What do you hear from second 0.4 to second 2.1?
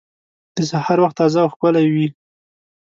د سهار وخت تازه او ښکلی وي.